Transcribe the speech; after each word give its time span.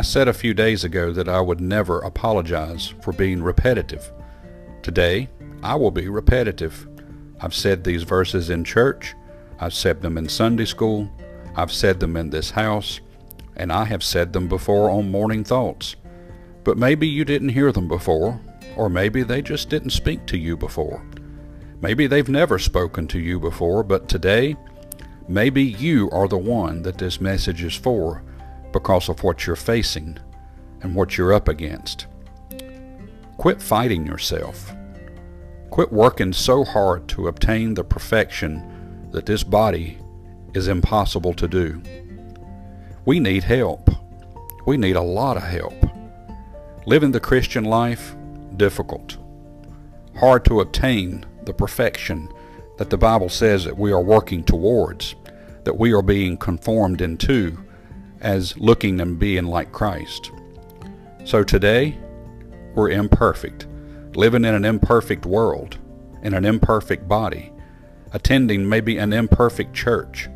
I 0.00 0.02
said 0.02 0.28
a 0.28 0.32
few 0.32 0.54
days 0.54 0.82
ago 0.82 1.12
that 1.12 1.28
I 1.28 1.42
would 1.42 1.60
never 1.60 1.98
apologize 1.98 2.94
for 3.02 3.12
being 3.12 3.42
repetitive. 3.42 4.10
Today, 4.80 5.28
I 5.62 5.74
will 5.74 5.90
be 5.90 6.08
repetitive. 6.08 6.88
I've 7.38 7.54
said 7.54 7.84
these 7.84 8.02
verses 8.02 8.48
in 8.48 8.64
church, 8.64 9.14
I've 9.58 9.74
said 9.74 10.00
them 10.00 10.16
in 10.16 10.26
Sunday 10.26 10.64
school, 10.64 11.10
I've 11.54 11.70
said 11.70 12.00
them 12.00 12.16
in 12.16 12.30
this 12.30 12.50
house, 12.50 13.00
and 13.56 13.70
I 13.70 13.84
have 13.84 14.02
said 14.02 14.32
them 14.32 14.48
before 14.48 14.88
on 14.88 15.10
Morning 15.10 15.44
Thoughts. 15.44 15.96
But 16.64 16.78
maybe 16.78 17.06
you 17.06 17.26
didn't 17.26 17.50
hear 17.50 17.70
them 17.70 17.86
before, 17.86 18.40
or 18.76 18.88
maybe 18.88 19.22
they 19.22 19.42
just 19.42 19.68
didn't 19.68 19.90
speak 19.90 20.24
to 20.28 20.38
you 20.38 20.56
before. 20.56 21.04
Maybe 21.82 22.06
they've 22.06 22.26
never 22.26 22.58
spoken 22.58 23.06
to 23.08 23.18
you 23.18 23.38
before, 23.38 23.82
but 23.82 24.08
today, 24.08 24.56
maybe 25.28 25.62
you 25.62 26.08
are 26.10 26.26
the 26.26 26.38
one 26.38 26.80
that 26.84 26.96
this 26.96 27.20
message 27.20 27.62
is 27.62 27.74
for 27.74 28.22
because 28.72 29.08
of 29.08 29.22
what 29.22 29.46
you're 29.46 29.56
facing 29.56 30.18
and 30.82 30.94
what 30.94 31.16
you're 31.16 31.32
up 31.32 31.48
against. 31.48 32.06
Quit 33.36 33.62
fighting 33.62 34.06
yourself. 34.06 34.72
Quit 35.70 35.92
working 35.92 36.32
so 36.32 36.64
hard 36.64 37.08
to 37.08 37.28
obtain 37.28 37.74
the 37.74 37.84
perfection 37.84 39.08
that 39.12 39.26
this 39.26 39.42
body 39.42 39.98
is 40.54 40.68
impossible 40.68 41.32
to 41.34 41.48
do. 41.48 41.80
We 43.04 43.20
need 43.20 43.44
help. 43.44 43.90
We 44.66 44.76
need 44.76 44.96
a 44.96 45.02
lot 45.02 45.36
of 45.36 45.42
help. 45.44 45.74
Living 46.86 47.12
the 47.12 47.20
Christian 47.20 47.64
life, 47.64 48.14
difficult. 48.56 49.16
Hard 50.16 50.44
to 50.46 50.60
obtain 50.60 51.24
the 51.44 51.54
perfection 51.54 52.28
that 52.78 52.90
the 52.90 52.98
Bible 52.98 53.28
says 53.28 53.64
that 53.64 53.78
we 53.78 53.92
are 53.92 54.02
working 54.02 54.44
towards, 54.44 55.14
that 55.64 55.78
we 55.78 55.92
are 55.92 56.02
being 56.02 56.36
conformed 56.36 57.00
into 57.00 57.58
as 58.20 58.56
looking 58.58 59.00
and 59.00 59.18
being 59.18 59.46
like 59.46 59.72
Christ. 59.72 60.30
So 61.24 61.44
today, 61.44 61.98
we're 62.74 62.90
imperfect, 62.90 63.66
living 64.14 64.44
in 64.44 64.54
an 64.54 64.64
imperfect 64.64 65.26
world, 65.26 65.78
in 66.22 66.34
an 66.34 66.44
imperfect 66.44 67.08
body, 67.08 67.52
attending 68.12 68.68
maybe 68.68 68.98
an 68.98 69.12
imperfect 69.12 69.74
church, 69.74 70.28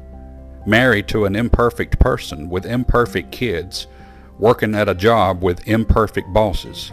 married 0.67 1.09
to 1.09 1.25
an 1.25 1.37
imperfect 1.37 1.99
person 1.99 2.49
with 2.49 2.67
imperfect 2.67 3.33
kids, 3.33 3.87
working 4.39 4.75
at 4.75 4.89
a 4.89 4.95
job 4.95 5.43
with 5.43 5.67
imperfect 5.69 6.33
bosses. 6.33 6.93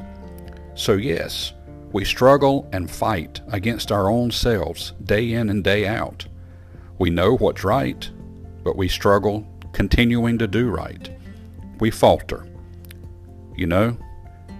So, 0.76 0.94
yes, 0.94 1.54
we 1.92 2.06
struggle 2.06 2.70
and 2.72 2.90
fight 2.90 3.42
against 3.50 3.92
our 3.92 4.10
own 4.10 4.32
selves 4.32 4.94
day 5.04 5.34
in 5.34 5.50
and 5.50 5.64
day 5.64 5.88
out. 5.88 6.26
We 6.98 7.10
know 7.10 7.36
what's 7.36 7.64
right, 7.64 8.10
but 8.64 8.78
we 8.78 8.88
struggle 8.88 9.48
continuing 9.74 10.38
to 10.38 10.48
do 10.48 10.70
right. 10.70 11.10
We 11.80 11.92
falter. 11.92 12.48
You 13.56 13.68
know, 13.68 13.98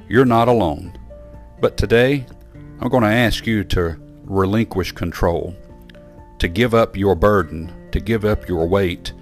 you're 0.10 0.26
not 0.26 0.48
alone. 0.48 0.98
But 1.60 1.78
today, 1.78 2.26
I'm 2.80 2.90
going 2.90 3.04
to 3.04 3.10
ask 3.10 3.46
you 3.46 3.64
to 3.66 3.98
relinquish 4.24 4.92
control, 4.92 5.56
to 6.40 6.48
give 6.48 6.74
up 6.74 6.98
your 6.98 7.16
burden, 7.16 7.72
to 7.92 8.00
give 8.00 8.26
up 8.26 8.48
your 8.48 8.68
weight, 8.68 9.14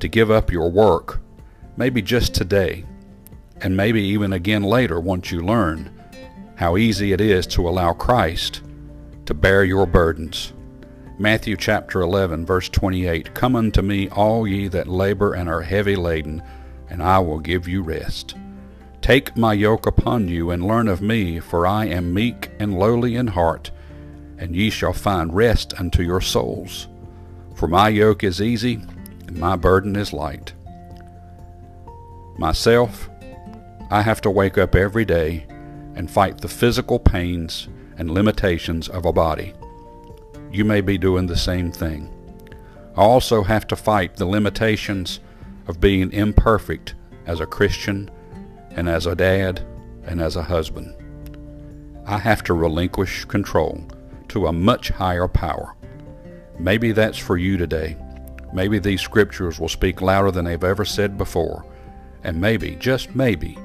to 0.00 0.08
give 0.08 0.30
up 0.30 0.52
your 0.52 0.70
work, 0.70 1.20
maybe 1.76 2.02
just 2.02 2.34
today, 2.34 2.84
and 3.60 3.76
maybe 3.76 4.02
even 4.02 4.32
again 4.32 4.62
later 4.62 5.00
once 5.00 5.32
you 5.32 5.40
learn 5.40 5.90
how 6.56 6.76
easy 6.76 7.12
it 7.12 7.20
is 7.20 7.46
to 7.46 7.68
allow 7.68 7.92
Christ 7.92 8.62
to 9.26 9.34
bear 9.34 9.64
your 9.64 9.86
burdens. 9.86 10.52
Matthew 11.20 11.56
chapter 11.56 12.00
11, 12.00 12.46
verse 12.46 12.68
28 12.68 13.34
Come 13.34 13.56
unto 13.56 13.82
me, 13.82 14.08
all 14.10 14.46
ye 14.46 14.68
that 14.68 14.86
labor 14.86 15.34
and 15.34 15.48
are 15.48 15.62
heavy 15.62 15.96
laden, 15.96 16.40
and 16.88 17.02
I 17.02 17.18
will 17.18 17.40
give 17.40 17.66
you 17.66 17.82
rest. 17.82 18.36
Take 19.02 19.36
my 19.36 19.52
yoke 19.52 19.84
upon 19.84 20.28
you, 20.28 20.52
and 20.52 20.64
learn 20.64 20.86
of 20.86 21.02
me, 21.02 21.40
for 21.40 21.66
I 21.66 21.86
am 21.86 22.14
meek 22.14 22.52
and 22.60 22.78
lowly 22.78 23.16
in 23.16 23.26
heart, 23.26 23.72
and 24.38 24.54
ye 24.54 24.70
shall 24.70 24.92
find 24.92 25.34
rest 25.34 25.74
unto 25.76 26.04
your 26.04 26.20
souls. 26.20 26.86
For 27.56 27.66
my 27.66 27.88
yoke 27.88 28.22
is 28.22 28.40
easy, 28.40 28.74
and 29.26 29.36
my 29.36 29.56
burden 29.56 29.96
is 29.96 30.12
light. 30.12 30.52
Myself, 32.38 33.10
I 33.90 34.02
have 34.02 34.20
to 34.20 34.30
wake 34.30 34.56
up 34.56 34.76
every 34.76 35.04
day 35.04 35.48
and 35.96 36.08
fight 36.08 36.38
the 36.38 36.46
physical 36.46 37.00
pains 37.00 37.66
and 37.96 38.08
limitations 38.08 38.88
of 38.88 39.04
a 39.04 39.12
body 39.12 39.52
you 40.52 40.64
may 40.64 40.80
be 40.80 40.98
doing 40.98 41.26
the 41.26 41.36
same 41.36 41.70
thing. 41.72 42.12
I 42.96 43.02
also 43.02 43.42
have 43.42 43.66
to 43.68 43.76
fight 43.76 44.16
the 44.16 44.26
limitations 44.26 45.20
of 45.66 45.80
being 45.80 46.12
imperfect 46.12 46.94
as 47.26 47.40
a 47.40 47.46
Christian 47.46 48.10
and 48.70 48.88
as 48.88 49.06
a 49.06 49.14
dad 49.14 49.60
and 50.04 50.20
as 50.20 50.36
a 50.36 50.42
husband. 50.42 50.94
I 52.06 52.18
have 52.18 52.42
to 52.44 52.54
relinquish 52.54 53.26
control 53.26 53.84
to 54.28 54.46
a 54.46 54.52
much 54.52 54.88
higher 54.88 55.28
power. 55.28 55.74
Maybe 56.58 56.92
that's 56.92 57.18
for 57.18 57.36
you 57.36 57.56
today. 57.56 57.96
Maybe 58.52 58.78
these 58.78 59.02
scriptures 59.02 59.60
will 59.60 59.68
speak 59.68 60.00
louder 60.00 60.30
than 60.30 60.46
they've 60.46 60.64
ever 60.64 60.84
said 60.84 61.18
before. 61.18 61.66
And 62.24 62.40
maybe, 62.40 62.76
just 62.76 63.14
maybe, 63.14 63.58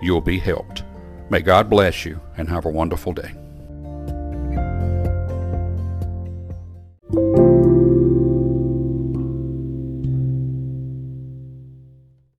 you'll 0.00 0.20
be 0.20 0.38
helped. 0.38 0.82
May 1.28 1.42
God 1.42 1.70
bless 1.70 2.04
you 2.04 2.20
and 2.36 2.48
have 2.48 2.64
a 2.64 2.70
wonderful 2.70 3.12
day. 3.12 3.32